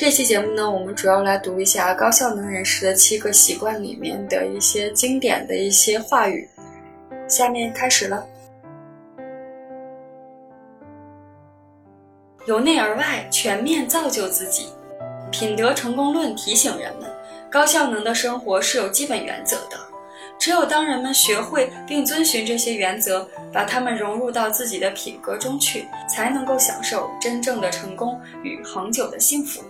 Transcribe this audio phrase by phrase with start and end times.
[0.00, 6.48] 这期节目呢，我们主要来读一下高效能人士的七个习惯里面的一些经典的一些话语。
[7.28, 8.26] 下面开始了。
[12.46, 14.68] 由内而外全面造就自己，
[15.30, 17.06] 品德成功论提醒人们，
[17.50, 19.78] 高效能的生活是有基本原则的。
[20.38, 29.62] 只有当人们学会并遵循这些原则，把它们融入到自己的品格中去，才能够享受真正的成功与恒久的幸福。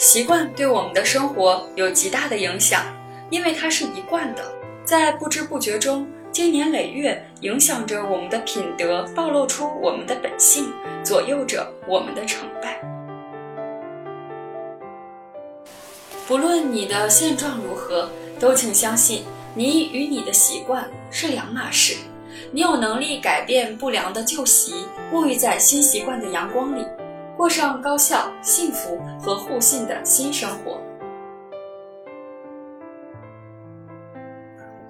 [0.00, 2.82] 习惯对我们的生活有极大的影响，
[3.28, 4.42] 因为它是一贯的，
[4.82, 6.08] 在不知不觉中。
[6.32, 10.72] 经年累月，影响着我们的品德，暴露出我们的本性，
[11.04, 12.80] 左右着我们的成败。
[16.26, 21.94] 不论你的现状如何，都请相信，你与你的习惯是两码事。
[22.52, 26.86] 你有能力改变不良的旧习，沐浴在新习惯的阳光里，
[27.40, 30.78] 过上高效、幸福和互信的新生活。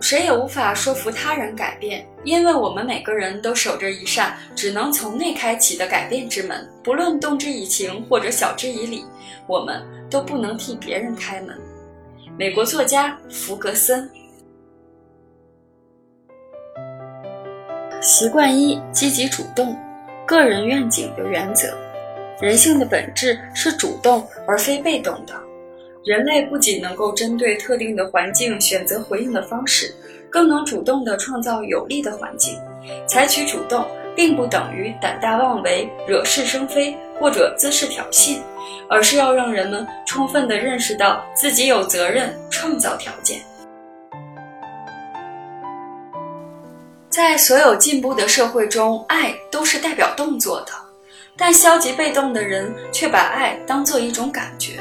[0.00, 6.66] 谁也无法说服他人改变，因为我们每个人都守着一扇只能从内开启的改变之门。
[6.82, 9.04] 不论动之以情或者晓之以理，
[9.46, 11.54] 我们都不能替别人开门。
[12.38, 14.10] 美国作家弗格森。
[18.00, 19.76] 习惯一：积极主动，
[20.26, 21.76] 个人愿景的原则。
[22.40, 25.34] 人性的本质是主动而非被动的。
[26.04, 29.92] 人类不仅能够针对特定的环境选择回应的方式，
[30.30, 32.56] 更能主动地创造有利的环境。
[33.06, 38.38] 采取主动，并不等于胆大妄为、惹是生非或者滋事挑衅，
[38.88, 43.40] 而是要让人们充分地认识到自己有责任创造条件。
[47.10, 50.72] 在所有进步的社会中，爱都是代表动作的，
[51.38, 54.80] 但消极被动的人却把爱当做一种感觉。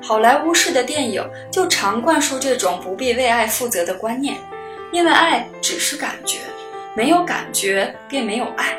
[0.00, 4.36] 好莱坞式的电影就常灌输这种不必为爱负责的观念，
[4.92, 6.38] 因为爱只是感觉，
[6.94, 8.76] 没有感觉便没有爱。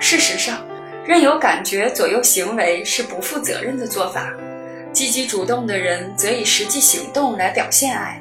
[0.00, 0.66] 事实上，
[1.04, 4.32] 任由感觉左右行为是不负责任的做法。
[4.90, 8.20] 积极主动的人则以实际行动来表现爱，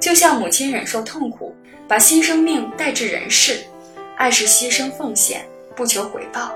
[0.00, 1.56] 就像母亲忍受痛苦，
[1.86, 3.60] 把新生命带至人世，
[4.16, 6.50] 爱是牺牲奉献，不求回报；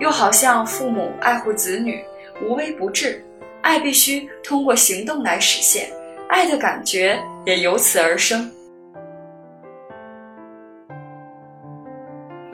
[0.00, 2.02] 又好像父母爱护子女，
[2.42, 3.22] 无微不至。
[3.62, 5.90] 爱必须通过行动来实现，
[6.30, 8.50] 爱的感觉也由此而生。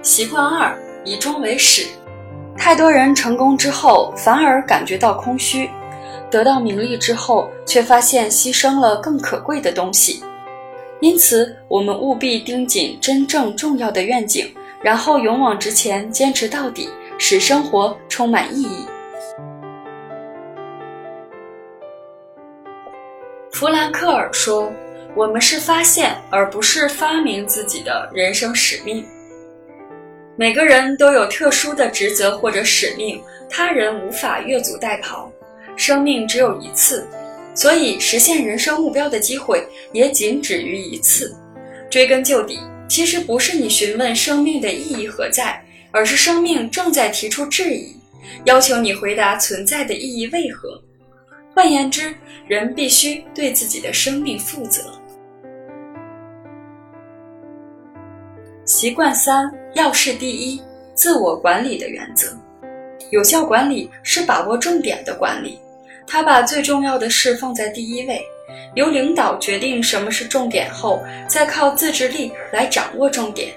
[0.02, 1.86] 习惯二：以终为始。
[2.58, 5.70] 太多人成功之后反而感觉到空虚，
[6.28, 10.24] 得到名利之后却发现牺牲了更可贵的东西。
[11.00, 14.52] 因此，我们务必盯紧真正重要的愿景，
[14.82, 18.86] 然后勇往直前，坚持到底，使生活充满意义。
[23.52, 24.70] 弗兰克尔说
[25.16, 29.04] ：“我们是发现，而不是发明自己的人生使命。
[30.36, 35.30] 每个人都有特殊的职责或者使命，他人无法越俎代庖。
[35.74, 37.08] 生命只有一次，
[37.54, 41.34] 所以实现人生目标的机会也仅止于一次。
[41.88, 45.62] 追根究底，其实不是你询问生命的意义何在，
[45.96, 47.96] 而是生命正在提出质疑，
[48.44, 50.78] 要求你回答存在的意义为何。”
[51.56, 52.14] 换言之，
[52.46, 54.82] 人必须对自己的生命负责。
[58.66, 60.60] 习惯三：要事第一，
[60.92, 62.28] 自我管理的原则。
[63.08, 65.58] 有效管理是把握重点的管理，
[66.06, 68.22] 他把最重要的事放在第一位，
[68.74, 73.54] 由领导决定什么是重点后，再靠自制力来掌握重点，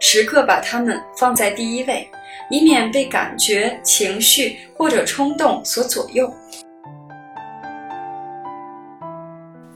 [0.00, 2.08] 时刻把他们放在第一位，
[2.50, 6.32] 以免被感觉、情绪或者冲动所左右。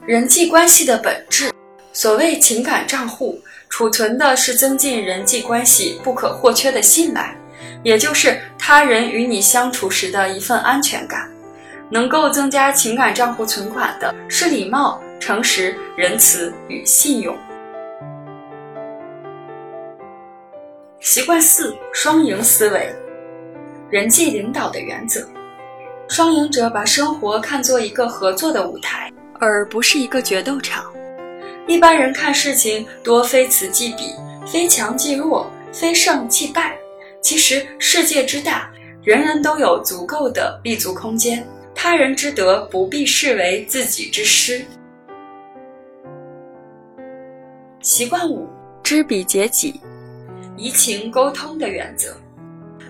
[0.05, 1.51] 人际关系的本质，
[1.91, 3.39] 所谓情感账户，
[3.69, 7.35] 储存的是增进人际关系不可或缺的信赖，
[7.83, 11.29] 也就是他人与你相处时的一份安全感。
[11.89, 17.37] 能够增加情感账户存款的是礼貌、诚实、仁慈与信用。
[21.03, 22.89] 习惯四：双赢思维，
[23.89, 25.19] 人际领导的原则。
[26.07, 29.11] 双赢者把生活看作一个合作的舞台。
[29.37, 30.89] 而不是一个决斗场。
[31.67, 34.15] 一般人看事情多非此即彼，
[34.47, 36.77] 非强即弱，非胜即败。
[37.19, 38.71] 其实世界之大，
[39.03, 41.45] 人人都有足够的立足空间，
[41.75, 44.65] 他人之得不必视为自己之失。
[47.81, 48.47] 习惯五：
[48.81, 49.81] 知彼解己，
[50.57, 52.15] 移情沟通的原则。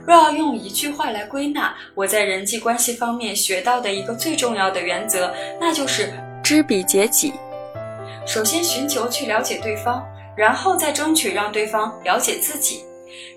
[0.06, 6.12] 若要用一句话来归纳我在人际关系方面学到的一个最重要的原则，那就是
[6.44, 7.33] 知彼解己。
[8.25, 10.06] 首先寻求去了解对方，
[10.36, 12.83] 然后再争取让对方了解自己。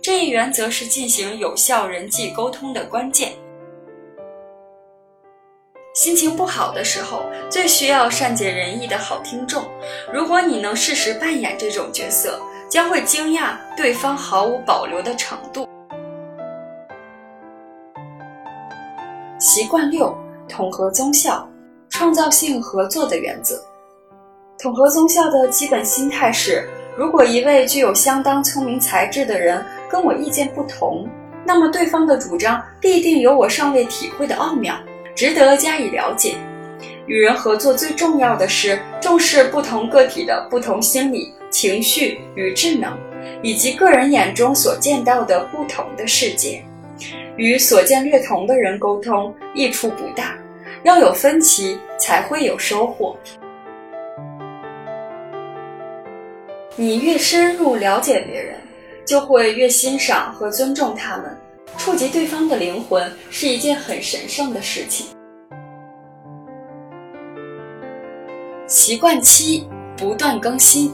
[0.02, 3.32] 这一原则是进行有效人际沟通的关键。
[5.94, 9.64] 心情不好的时候，最需要善解人意的好听众。
[10.12, 15.66] 如果你能适时扮演这种角色，将会惊讶对方毫无保留的程度。
[19.38, 20.16] 习惯六：
[20.48, 21.48] 统合综效，
[21.90, 23.62] 创造性合作的原则。
[24.58, 26.66] 统合综效的基本心态是：
[26.96, 31.06] 如果一位具有相当聪明才智的人跟我意见不同，
[31.44, 34.74] 那么对方的主张必定有我尚未体会的奥妙，
[35.14, 36.36] 值得加以了解。
[37.06, 42.94] 与人合作最重要的是重视不同个体的不同心理、情绪与智能，
[43.42, 46.62] 以及个人眼中所见到的不同的世界。
[47.38, 50.36] 与所见略同的人沟通益处不大，
[50.84, 53.16] 要有分歧才会有收获。
[56.76, 58.56] 你越深入了解别人，
[59.06, 61.34] 就会越欣赏和尊重他们。
[61.78, 65.06] 触及对方的灵魂是一件很神圣的事情。
[68.66, 69.66] 习惯七：
[69.96, 70.92] 不断更新，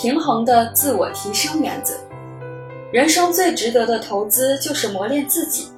[0.00, 1.92] 平衡的自我提升原则。
[2.92, 5.72] 人生最值得的投资就是磨练自己，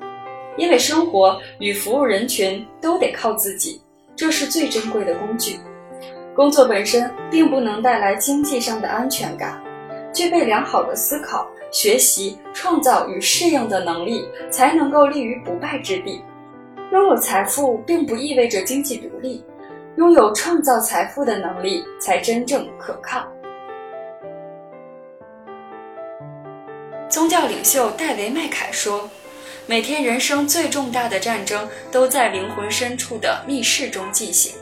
[0.58, 3.80] 因为生活与服务人群都得靠自己，
[4.14, 5.58] 这是最珍贵的工具。
[6.36, 9.58] 工作本身并不能带来经济上的安全感，
[10.12, 16.22] 具备良好的思考、学习、创造与适应的能力，才能够立于不败之地。
[16.92, 19.42] 拥有财富并不意味着经济独立，
[19.96, 23.26] 拥有创造财富的能力才真正可靠。
[27.10, 29.10] 宗教领袖戴维·麦凯说
[29.66, 34.54] ：“每天人生最重大的战争都在灵魂深处的密室中进行。”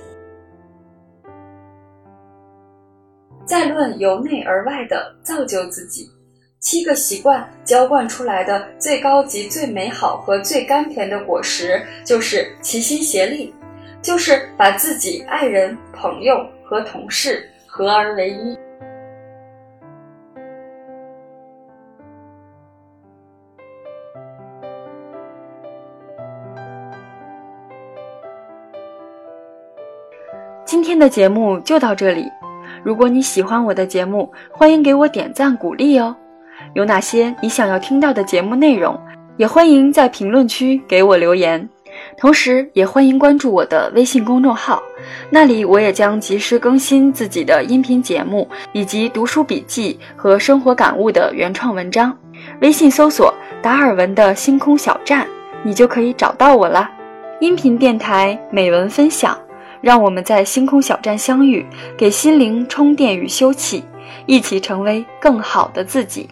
[3.45, 6.11] 再论由内而外的造就自己，
[6.59, 13.55] 七个习惯浇灌出来的最高级、最美好和最甘甜的果实，就是齐心协力，
[14.01, 18.57] 就是把自己、爱人、朋友和同事合而为一。
[30.89, 32.33] 今天的节目就到这里。
[32.83, 36.17] 如果你喜欢我的节目，欢迎给我点赞鼓励哦。
[36.73, 38.99] 有哪些你想要听到的节目内容，
[39.37, 41.69] 也欢迎在评论区给我留言。
[42.17, 44.83] 同时，也欢迎关注我的微信公众号，
[45.29, 52.17] 那里我也将及时更新自己的音频节目以及读书笔记和生活感悟的原创文章。
[52.63, 55.27] 微信搜索“达尔文的星空小站”，
[55.63, 56.91] 你就可以找到我了。
[57.41, 59.39] 音频电台美文分享。
[59.81, 61.65] 让我们在星空小站相遇，
[61.97, 63.83] 给心灵充电与休憩，
[64.27, 66.29] 一起成为更好的自己。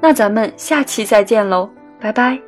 [0.00, 1.68] 那咱们下期再见喽，
[2.00, 2.47] 拜拜。